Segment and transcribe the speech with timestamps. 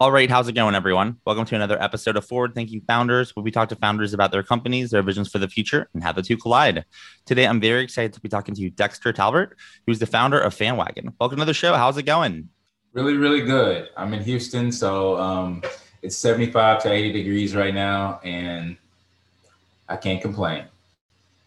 [0.00, 1.16] All right, how's it going, everyone?
[1.26, 4.44] Welcome to another episode of Forward Thinking Founders, where we talk to founders about their
[4.44, 6.84] companies, their visions for the future, and how the two collide.
[7.26, 9.56] Today, I'm very excited to be talking to Dexter Talbert,
[9.88, 11.14] who's the founder of FanWagon.
[11.18, 11.74] Welcome to the show.
[11.74, 12.48] How's it going?
[12.92, 13.88] Really, really good.
[13.96, 15.64] I'm in Houston, so um,
[16.02, 18.76] it's 75 to 80 degrees right now, and
[19.88, 20.66] I can't complain.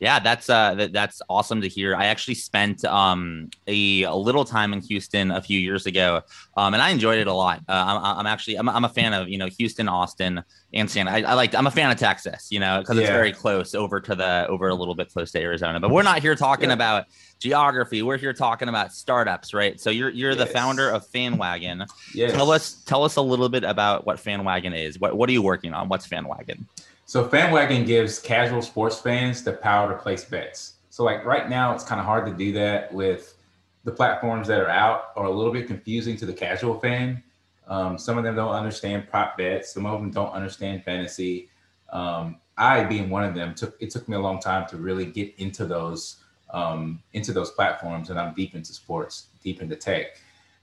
[0.01, 1.95] Yeah, that's uh, that, that's awesome to hear.
[1.95, 6.23] I actually spent um, a, a, little time in Houston a few years ago,
[6.57, 7.59] um, and I enjoyed it a lot.
[7.69, 11.07] Uh, I'm, I'm, actually I'm, I'm, a fan of you know Houston, Austin, and San.
[11.07, 13.13] I, I like I'm a fan of Texas, you know, because it's yeah.
[13.13, 15.79] very close over to the over a little bit close to Arizona.
[15.79, 16.75] But we're not here talking yeah.
[16.75, 17.05] about
[17.37, 18.01] geography.
[18.01, 19.79] We're here talking about startups, right?
[19.79, 20.39] So you're you're yes.
[20.39, 21.87] the founder of FanWagon.
[22.13, 22.33] Yes.
[22.33, 24.99] Tell us tell us a little bit about what FanWagon is.
[24.99, 25.87] What what are you working on?
[25.89, 26.65] What's FanWagon?
[27.11, 30.75] So FanWagon gives casual sports fans the power to place bets.
[30.91, 33.35] So like right now, it's kind of hard to do that with
[33.83, 37.21] the platforms that are out are a little bit confusing to the casual fan.
[37.67, 39.73] Um, some of them don't understand prop bets.
[39.73, 41.49] Some of them don't understand fantasy.
[41.89, 45.05] Um, I, being one of them, took it took me a long time to really
[45.05, 50.15] get into those um, into those platforms, and I'm deep into sports, deep into tech.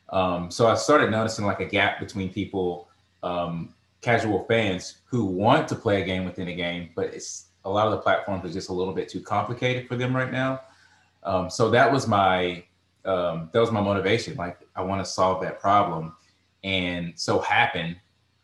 [0.09, 2.89] Um, so I started noticing like a gap between people
[3.23, 7.71] um, casual fans who want to play a game within a game, but it's a
[7.71, 10.61] lot of the platforms are just a little bit too complicated for them right now.
[11.23, 12.65] Um, so that was my
[13.05, 14.37] um, that was my motivation.
[14.37, 16.15] Like I want to solve that problem,
[16.65, 17.97] and so happen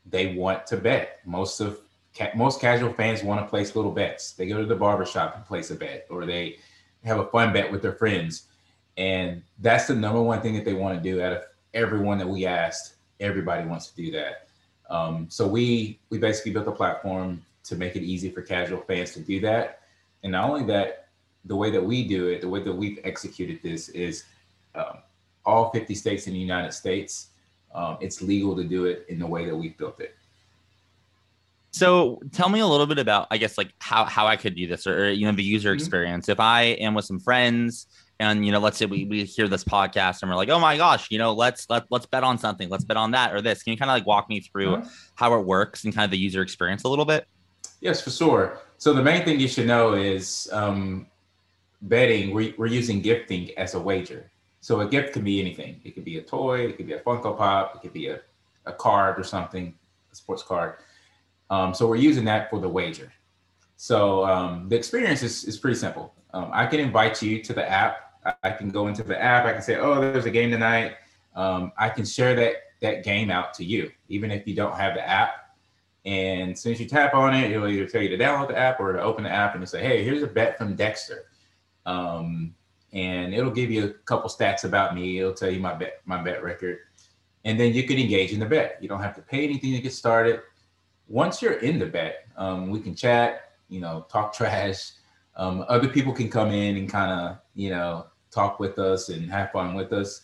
[0.06, 1.20] they want to bet.
[1.24, 1.80] Most of
[2.16, 4.32] ca- most casual fans want to place little bets.
[4.32, 6.58] They go to the barbershop and place a bet, or they
[7.04, 8.48] have a fun bet with their friends,
[8.96, 11.22] and that's the number one thing that they want to do.
[11.22, 14.48] Out of everyone that we asked, everybody wants to do that.
[14.90, 19.12] Um, so we we basically built a platform to make it easy for casual fans
[19.12, 19.80] to do that.
[20.22, 21.08] And not only that,
[21.46, 24.24] the way that we do it, the way that we've executed this is
[24.74, 24.98] um,
[25.44, 27.28] all 50 states in the United States.
[27.74, 30.14] Um, it's legal to do it in the way that we've built it.
[31.72, 34.68] So tell me a little bit about, I guess, like how how I could do
[34.68, 35.80] this, or you know, the user mm-hmm.
[35.80, 36.28] experience.
[36.28, 37.88] If I am with some friends
[38.20, 40.76] and you know let's say we, we hear this podcast and we're like oh my
[40.76, 43.62] gosh you know let's let, let's bet on something let's bet on that or this.
[43.62, 44.88] Can you kind of like walk me through uh-huh.
[45.14, 47.26] how it works and kind of the user experience a little bit?
[47.80, 48.58] Yes for sure.
[48.78, 51.06] So the main thing you should know is um,
[51.82, 54.30] betting we're, we're using gifting as a wager.
[54.60, 55.80] So a gift can be anything.
[55.84, 58.20] It could be a toy it could be a funko pop it could be a,
[58.66, 59.74] a card or something
[60.12, 60.76] a sports card.
[61.50, 63.12] Um, so we're using that for the wager.
[63.76, 67.68] So um, the experience is, is pretty simple um, I can invite you to the
[67.68, 68.04] app
[68.42, 69.44] I can go into the app.
[69.44, 70.94] I can say, oh, there's a game tonight.
[71.34, 74.94] Um, I can share that that game out to you, even if you don't have
[74.94, 75.56] the app.
[76.04, 78.58] And as soon as you tap on it, it'll either tell you to download the
[78.58, 81.24] app or to open the app and say, hey, here's a bet from Dexter.
[81.86, 82.54] Um,
[82.92, 85.18] and it'll give you a couple stats about me.
[85.18, 86.78] It'll tell you my bet, my bet record.
[87.44, 88.76] And then you can engage in the bet.
[88.82, 90.40] You don't have to pay anything to get started.
[91.08, 94.90] Once you're in the bet, um, we can chat, you know, talk trash.
[95.36, 99.30] Um, other people can come in and kind of, you know, talk with us and
[99.30, 100.22] have fun with us.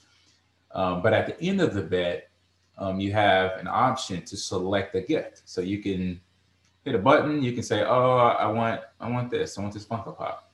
[0.73, 2.29] Um, but at the end of the bet,
[2.79, 5.43] um, you have an option to select a gift.
[5.45, 6.21] So you can
[6.85, 7.43] hit a button.
[7.43, 9.59] You can say, "Oh, I want, I want this.
[9.59, 10.51] I want this Funko Pop,"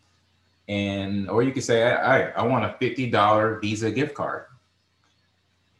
[0.68, 4.46] and or you can say, "I, I want a fifty dollar Visa gift card."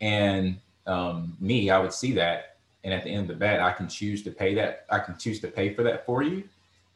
[0.00, 3.72] And um, me, I would see that, and at the end of the bet, I
[3.72, 4.86] can choose to pay that.
[4.90, 6.44] I can choose to pay for that for you,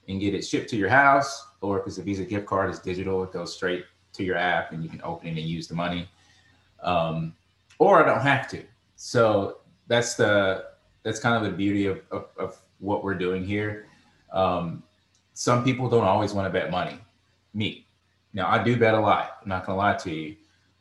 [0.09, 1.49] and get it shipped to your house.
[1.61, 3.23] Or if it's a Visa gift card, it's digital.
[3.23, 3.85] It goes straight
[4.15, 6.09] to your app and you can open it and use the money.
[6.83, 7.35] Um,
[7.79, 8.63] or I don't have to.
[8.97, 9.59] So
[9.89, 10.67] that's the
[11.03, 13.87] that's kind of the beauty of, of, of what we're doing here.
[14.33, 14.83] Um,
[15.33, 16.99] some people don't always want to bet money.
[17.55, 17.87] Me.
[18.33, 19.39] Now I do bet a lot.
[19.43, 20.37] I'm not gonna lie to you.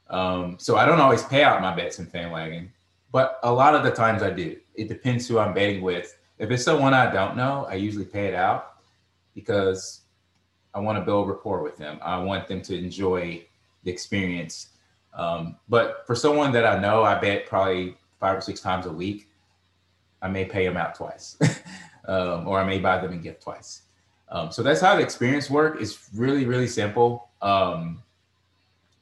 [0.09, 2.67] Um, so I don't always pay out my bets in FanWagon,
[3.11, 4.57] but a lot of the times I do.
[4.75, 8.27] It depends who I'm betting with If it's someone I don't know, I usually pay
[8.27, 8.73] it out
[9.35, 10.01] because
[10.73, 11.99] I want to build rapport with them.
[12.01, 13.45] I want them to enjoy
[13.83, 14.69] the experience.
[15.13, 18.91] Um, but for someone that I know, I bet probably five or six times a
[18.91, 19.27] week,
[20.21, 21.37] I may pay them out twice,
[22.07, 23.83] um, or I may buy them a gift twice.
[24.29, 25.81] Um, so that's how the experience work.
[25.81, 27.29] It's really, really simple.
[27.41, 28.03] Um,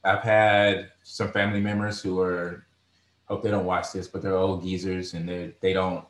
[0.04, 2.64] I've had some family members who are,
[3.26, 6.04] hope they don't watch this, but they're old geezers and they they don't,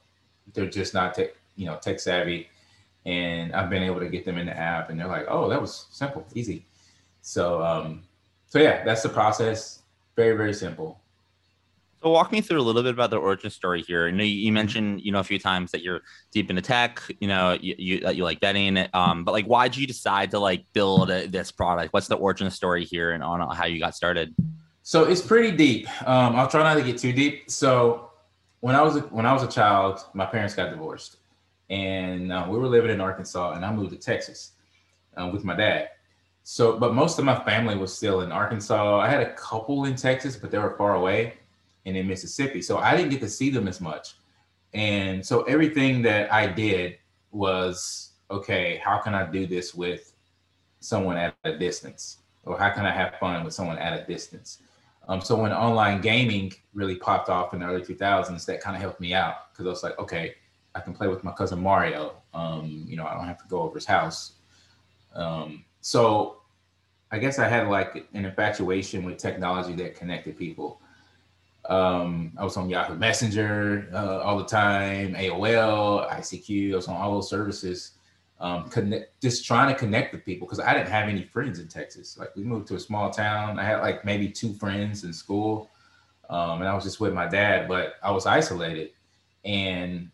[0.54, 2.48] they're just not tech, you know, tech savvy.
[3.08, 5.60] And I've been able to get them in the app, and they're like, "Oh, that
[5.60, 6.66] was simple, easy."
[7.22, 8.02] So, um,
[8.48, 9.82] so yeah, that's the process.
[10.14, 11.00] Very, very simple.
[12.02, 14.06] So walk me through a little bit about the origin story here.
[14.06, 17.26] I know you, mentioned, you know, a few times that you're deep into tech, you
[17.26, 20.38] know, you, you that you like betting, um, but like, why did you decide to
[20.38, 21.92] like build a, this product?
[21.92, 24.34] What's the origin story here and on how you got started?
[24.82, 25.88] So it's pretty deep.
[26.08, 27.50] Um, I'll try not to get too deep.
[27.50, 28.10] So
[28.60, 31.17] when I was a, when I was a child, my parents got divorced,
[31.70, 34.52] and uh, we were living in Arkansas, and I moved to Texas
[35.16, 35.90] uh, with my dad.
[36.42, 38.98] So, but most of my family was still in Arkansas.
[39.00, 41.34] I had a couple in Texas, but they were far away
[41.84, 42.62] and in Mississippi.
[42.62, 44.14] So I didn't get to see them as much.
[44.72, 46.98] And so everything that I did
[47.30, 50.12] was okay, how can I do this with
[50.80, 52.18] someone at a distance?
[52.44, 54.62] Or how can I have fun with someone at a distance?
[55.08, 58.82] Um, so when online gaming really popped off in the early 2000s, that kind of
[58.82, 60.34] helped me out because I was like, okay,
[60.74, 62.22] I can play with my cousin Mario.
[62.34, 64.32] Um, you know, I don't have to go over his house.
[65.14, 66.42] Um, so
[67.10, 70.80] I guess I had like an infatuation with technology that connected people.
[71.68, 76.72] Um, I was on Yahoo Messenger uh, all the time, AOL, ICQ.
[76.72, 77.92] I was on all those services,
[78.40, 81.68] um, connect, just trying to connect with people because I didn't have any friends in
[81.68, 82.16] Texas.
[82.16, 83.58] Like we moved to a small town.
[83.58, 85.70] I had like maybe two friends in school,
[86.30, 87.68] um, and I was just with my dad.
[87.68, 88.92] But I was isolated,
[89.44, 90.10] and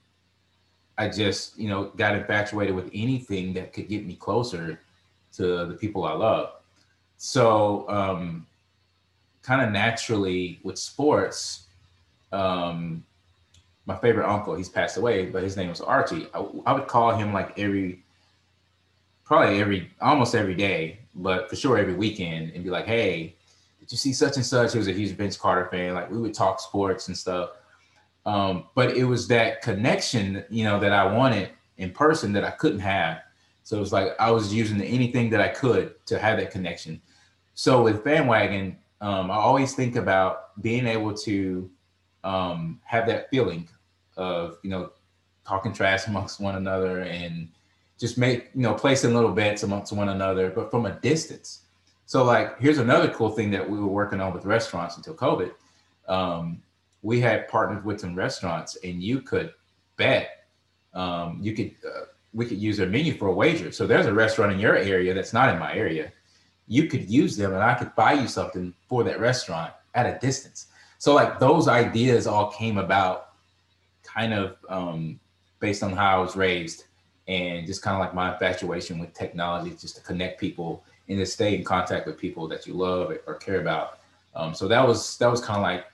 [0.96, 4.80] I just you know got infatuated with anything that could get me closer
[5.36, 6.52] to the people I love.
[7.16, 8.46] So um,
[9.42, 11.64] kind of naturally with sports,
[12.32, 13.04] um,
[13.86, 16.26] my favorite uncle, he's passed away, but his name was Archie.
[16.34, 18.02] I, I, would call him like every,
[19.24, 23.34] probably every, almost every day, but for sure every weekend and be like, hey,
[23.80, 24.72] did you see such and such?
[24.72, 25.94] He was a huge Vince Carter fan.
[25.94, 27.50] Like we would talk sports and stuff.
[28.26, 32.50] Um, but it was that connection, you know, that I wanted in person that I
[32.50, 33.20] couldn't have.
[33.62, 37.00] So it was like I was using anything that I could to have that connection.
[37.54, 41.70] So with Fanwagon, um, I always think about being able to
[42.22, 43.68] um, have that feeling
[44.16, 44.90] of you know
[45.46, 47.48] talking trash amongst one another and
[47.98, 51.60] just make you know placing little bets amongst one another, but from a distance.
[52.06, 55.52] So like here's another cool thing that we were working on with restaurants until COVID.
[56.06, 56.62] Um,
[57.04, 59.52] we had partnered with some restaurants, and you could
[59.96, 60.46] bet.
[60.92, 63.70] Um, you could uh, we could use their menu for a wager.
[63.70, 66.10] So there's a restaurant in your area that's not in my area
[66.66, 70.18] you could use them and I could buy you something for that restaurant at a
[70.18, 70.68] distance.
[70.98, 73.32] So like those ideas all came about
[74.02, 75.20] kind of um,
[75.60, 76.84] based on how I was raised
[77.28, 81.26] and just kind of like my infatuation with technology just to connect people and to
[81.26, 83.98] stay in contact with people that you love or care about.
[84.34, 85.84] Um, so that was that was kind of like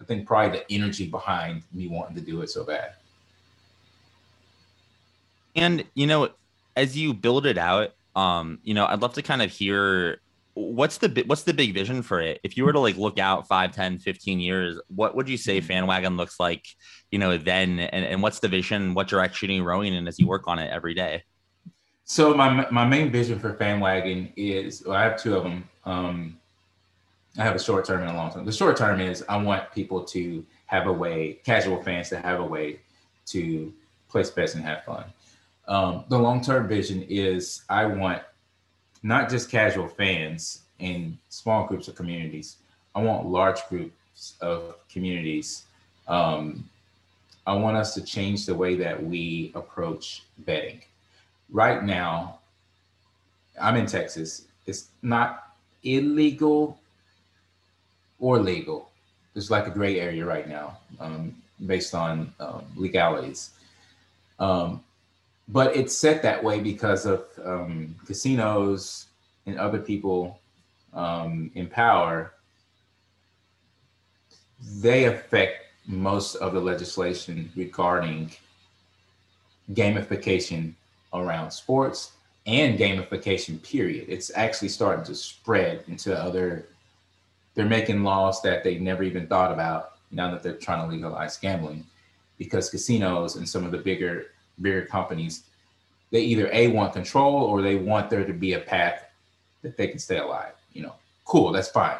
[0.00, 2.94] I think probably the energy behind me wanting to do it so bad.
[5.54, 6.30] And you know,
[6.76, 10.20] as you build it out, um you know i'd love to kind of hear
[10.54, 13.46] what's the what's the big vision for it if you were to like look out
[13.46, 15.70] 5 10 15 years what would you say mm-hmm.
[15.70, 16.66] fanwagon looks like
[17.10, 20.18] you know then and, and what's the vision what direction are you rowing in as
[20.18, 21.22] you work on it every day
[22.04, 26.36] so my my main vision for fanwagon is well, i have two of them um
[27.38, 29.70] i have a short term and a long term the short term is i want
[29.72, 32.80] people to have a way casual fans to have a way
[33.26, 33.72] to
[34.08, 35.04] place bets and have fun
[35.70, 38.22] um, the long term vision is I want
[39.04, 42.56] not just casual fans in small groups of communities.
[42.96, 45.66] I want large groups of communities.
[46.08, 46.68] Um,
[47.46, 50.82] I want us to change the way that we approach betting.
[51.48, 52.40] Right now,
[53.60, 54.46] I'm in Texas.
[54.66, 56.79] It's not illegal
[58.20, 58.90] or legal.
[59.34, 61.34] There's like a gray area right now um,
[61.66, 63.50] based on um, legalities.
[64.38, 64.82] Um,
[65.48, 69.06] but it's set that way because of um, casinos
[69.46, 70.38] and other people
[70.94, 72.32] um, in power.
[74.78, 78.30] They affect most of the legislation regarding
[79.72, 80.74] gamification
[81.12, 82.12] around sports
[82.46, 86.66] and gamification period it's actually starting to spread into other
[87.60, 91.36] they're making laws that they never even thought about now that they're trying to legalize
[91.36, 91.84] gambling
[92.38, 94.28] because casinos and some of the bigger
[94.62, 95.42] bigger companies,
[96.10, 99.04] they either a want control or they want there to be a path
[99.60, 100.54] that they can stay alive.
[100.72, 100.94] You know,
[101.26, 101.98] cool, that's fine.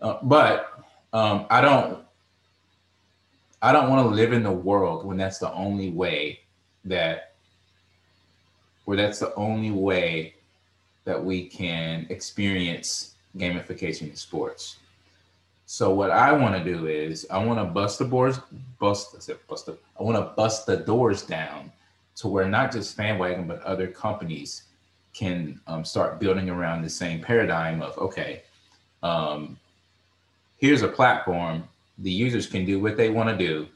[0.00, 0.78] Uh, but
[1.12, 2.04] um, I don't,
[3.62, 6.38] I don't want to live in the world when that's the only way
[6.84, 7.32] that,
[8.84, 10.34] where that's the only way
[11.04, 14.76] that we can experience gamification in sports.
[15.66, 18.38] So what I want to do is I want to bust the doors,
[18.78, 21.72] bust, I said bust the, I want to bust the doors down
[22.16, 24.64] to where not just FanWagon but other companies
[25.14, 28.42] can um, start building around the same paradigm of okay,
[29.02, 29.58] um,
[30.58, 31.64] here's a platform.
[31.98, 33.68] The users can do what they want to do.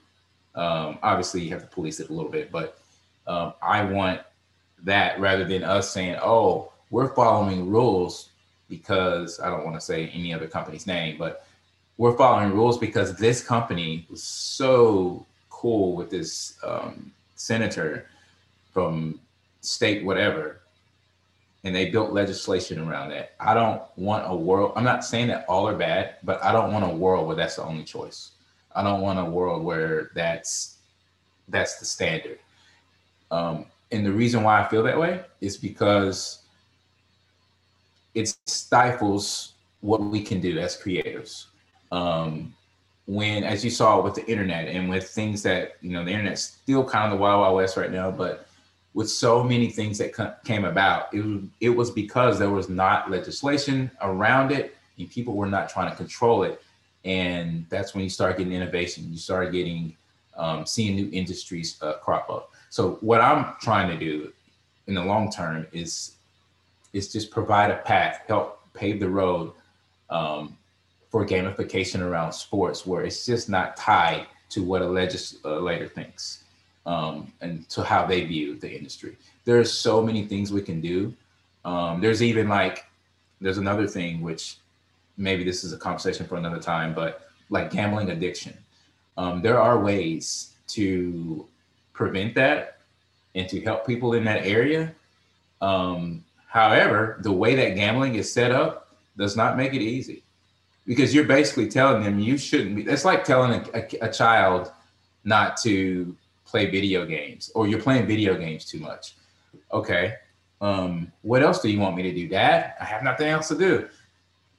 [0.54, 2.78] Um, obviously, you have to police it a little bit, but
[3.26, 4.20] um, I want
[4.82, 8.30] that rather than us saying, "Oh, we're following rules,"
[8.68, 11.46] because I don't want to say any other company's name, but
[11.98, 18.08] we're following rules because this company was so cool with this um, senator
[18.72, 19.20] from
[19.60, 20.60] state whatever
[21.64, 23.32] and they built legislation around that.
[23.40, 26.72] I don't want a world i'm not saying that all are bad but i don't
[26.72, 28.30] want a world where that's the only choice.
[28.74, 30.76] I don't want a world where that's
[31.48, 32.38] that's the standard.
[33.32, 36.42] Um, and the reason why i feel that way is because
[38.14, 41.48] it stifles what we can do as creators
[41.90, 42.54] um,
[43.06, 46.42] when, as you saw with the internet and with things that, you know, the internet's
[46.42, 48.46] still kind of the wild, wild west right now, but
[48.92, 53.10] with so many things that came about, it was, it was because there was not
[53.10, 56.60] legislation around it and people were not trying to control it.
[57.04, 59.06] And that's when you start getting innovation.
[59.10, 59.96] You start getting,
[60.36, 62.50] um, seeing new industries uh, crop up.
[62.68, 64.32] So what I'm trying to do
[64.86, 66.16] in the long term is,
[66.92, 69.52] is just provide a path, help pave the road
[70.10, 70.57] um,
[71.10, 76.44] for gamification around sports where it's just not tied to what a legislator thinks
[76.86, 79.16] um, and to how they view the industry.
[79.44, 81.14] There's so many things we can do.
[81.64, 82.84] Um, there's even like,
[83.40, 84.56] there's another thing which
[85.16, 88.56] maybe this is a conversation for another time, but like gambling addiction.
[89.16, 91.46] Um, there are ways to
[91.92, 92.78] prevent that
[93.34, 94.94] and to help people in that area.
[95.60, 100.22] Um, however, the way that gambling is set up does not make it easy
[100.88, 102.82] because you're basically telling them you shouldn't be.
[102.82, 104.72] It's like telling a, a, a child
[105.22, 106.16] not to
[106.46, 109.14] play video games or you're playing video games too much.
[109.70, 110.14] Okay.
[110.62, 112.72] Um, what else do you want me to do, Dad?
[112.80, 113.86] I have nothing else to do.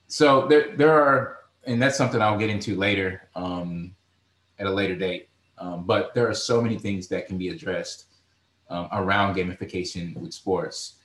[0.07, 3.95] So there, there are, and that's something I'll get into later um,
[4.59, 5.29] at a later date.
[5.57, 8.05] Um, but there are so many things that can be addressed
[8.69, 10.97] um, around gamification with sports.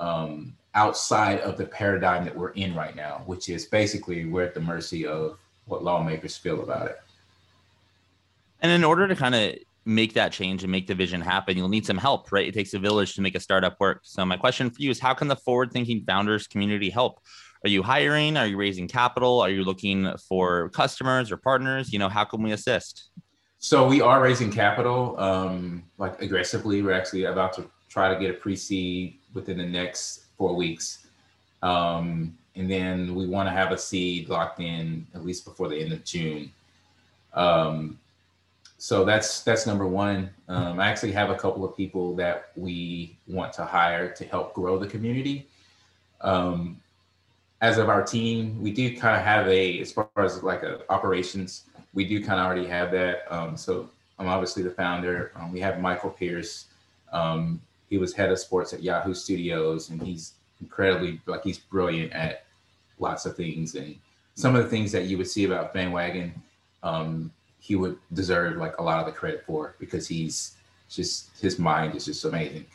[0.00, 4.54] Um, outside of the paradigm that we're in right now, which is basically we're at
[4.54, 6.98] the mercy of what lawmakers feel about it.
[8.60, 11.68] And in order to kind of make that change and make the vision happen, you'll
[11.68, 12.48] need some help, right?
[12.48, 14.00] It takes a village to make a startup work.
[14.02, 17.20] So my question for you is how can the forward thinking founders community help?
[17.64, 18.36] Are you hiring?
[18.36, 19.40] Are you raising capital?
[19.40, 21.92] Are you looking for customers or partners?
[21.92, 23.10] You know, how can we assist?
[23.58, 26.82] So we are raising capital um, like aggressively.
[26.82, 31.06] We're actually about to try to get a pre-seed within the next four weeks.
[31.62, 35.76] Um, and then we want to have a seed locked in at least before the
[35.76, 36.50] end of June.
[37.34, 37.98] Um,
[38.78, 40.30] so that's that's number one.
[40.48, 44.54] Um, I actually have a couple of people that we want to hire to help
[44.54, 45.48] grow the community.
[46.20, 46.80] Um,
[47.60, 50.80] as of our team, we do kind of have a as far as like a
[50.92, 51.64] operations,
[51.94, 53.24] we do kind of already have that.
[53.32, 53.88] Um, so
[54.18, 55.32] I'm obviously the founder.
[55.36, 56.66] Um, we have Michael Pierce.
[57.94, 62.44] He was head of sports at Yahoo Studios, and he's incredibly like he's brilliant at
[62.98, 63.76] lots of things.
[63.76, 63.94] And
[64.34, 66.32] some of the things that you would see about FanWagon,
[66.82, 70.56] um, he would deserve like a lot of the credit for because he's
[70.90, 72.66] just his mind is just amazing.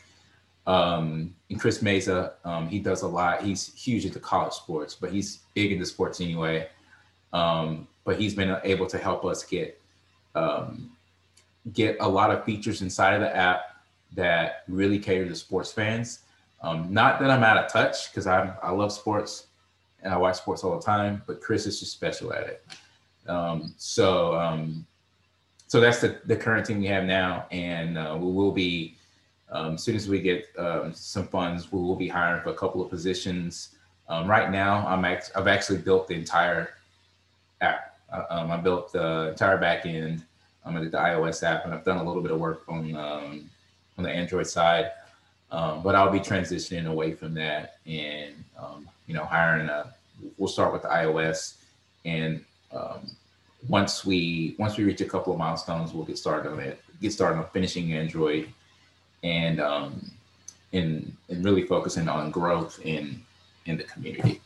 [0.66, 3.42] Um, and Chris Meza, um, he does a lot.
[3.42, 6.66] He's huge into college sports, but he's big into sports anyway.
[7.34, 9.78] Um, but he's been able to help us get
[10.34, 10.92] um,
[11.74, 13.66] get a lot of features inside of the app
[14.14, 16.20] that really cater to sports fans.
[16.62, 19.46] Um, not that I'm out of touch because I I love sports
[20.02, 22.64] and I watch sports all the time, but Chris is just special at it.
[23.26, 24.86] Um, so um,
[25.66, 28.96] so that's the the current team we have now, and uh, we will be
[29.52, 32.54] um, as soon as we get um, some funds, we will be hiring for a
[32.54, 33.76] couple of positions.
[34.08, 36.74] Um, right now, I'm act- I've actually built the entire
[37.60, 37.98] app.
[38.12, 40.24] Uh, um, I built the entire back end.
[40.64, 43.50] I'm um, the iOS app, and I've done a little bit of work on um,
[44.00, 44.92] on the Android side.
[45.52, 49.92] Um, but I'll be transitioning away from that and um, you know hiring a.
[50.36, 51.54] We'll start with the iOS,
[52.04, 53.10] and um,
[53.68, 56.80] once we once we reach a couple of milestones, we'll get started on it.
[57.00, 58.52] Get started on finishing Android,
[59.22, 60.10] and um,
[60.72, 63.22] and and really focusing on growth in
[63.66, 64.40] in the community.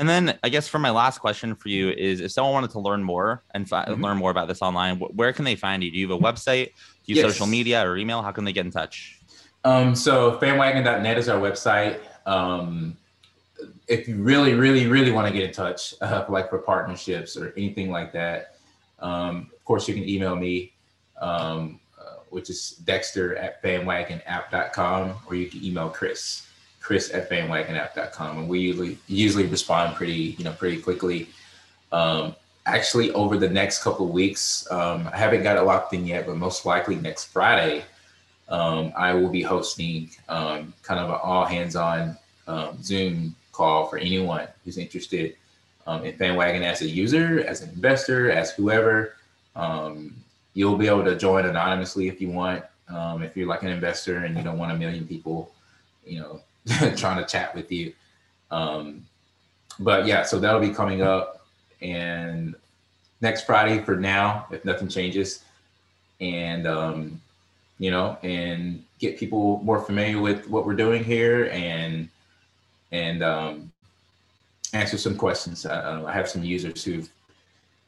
[0.00, 2.80] And then I guess for my last question for you is if someone wanted to
[2.80, 4.02] learn more and fi- mm-hmm.
[4.02, 5.90] learn more about this online, where can they find you?
[5.90, 6.68] Do you have a website?
[7.04, 7.30] Do you yes.
[7.30, 8.22] social media or email?
[8.22, 9.20] How can they get in touch?
[9.62, 12.00] Um, so fanwagon.net is our website.
[12.24, 12.96] Um,
[13.88, 17.52] if you really, really, really want to get in touch, uh, like for partnerships or
[17.58, 18.56] anything like that,
[19.00, 20.72] um, of course, you can email me,
[21.20, 26.46] um, uh, which is dexter at fanwagonapp.com, or you can email Chris
[26.80, 31.28] chris at fanwagonapp.com and we usually usually respond pretty you know pretty quickly.
[31.92, 32.34] Um,
[32.66, 36.26] actually over the next couple of weeks um, i haven't got it locked in yet
[36.26, 37.82] but most likely next friday
[38.48, 43.86] um, i will be hosting um, kind of an all hands on um, zoom call
[43.86, 45.36] for anyone who's interested
[45.86, 49.16] um, in fanwagon as a user as an investor as whoever.
[50.52, 54.36] You'll be able to join anonymously if you want if you're like an investor and
[54.36, 55.52] you don't want a million people
[56.04, 56.40] you know
[56.96, 57.92] trying to chat with you.
[58.50, 59.06] Um,
[59.78, 61.46] but yeah, so that'll be coming up
[61.80, 62.54] and
[63.20, 65.44] next Friday for now, if nothing changes.
[66.20, 67.20] And, um,
[67.78, 72.08] you know, and get people more familiar with what we're doing here and,
[72.92, 73.72] and, um,
[74.74, 75.64] answer some questions.
[75.64, 77.08] I have some users who've,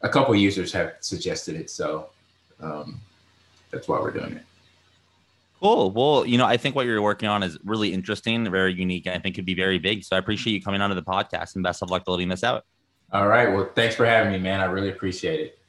[0.00, 1.70] a couple users have suggested it.
[1.70, 2.08] So,
[2.60, 3.00] um,
[3.70, 4.44] that's why we're doing it.
[5.62, 5.92] Cool.
[5.92, 9.14] Well, you know, I think what you're working on is really interesting, very unique, and
[9.14, 10.02] I think could be very big.
[10.02, 12.64] So I appreciate you coming onto the podcast and best of luck building this out.
[13.12, 13.46] All right.
[13.46, 14.60] Well, thanks for having me, man.
[14.60, 15.61] I really appreciate it.